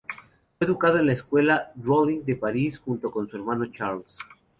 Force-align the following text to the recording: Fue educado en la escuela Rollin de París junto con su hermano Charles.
Fue 0.57 0.65
educado 0.65 0.97
en 0.97 1.05
la 1.05 1.11
escuela 1.13 1.71
Rollin 1.75 2.25
de 2.25 2.35
París 2.35 2.79
junto 2.79 3.11
con 3.11 3.27
su 3.27 3.35
hermano 3.37 3.67
Charles. 3.67 4.17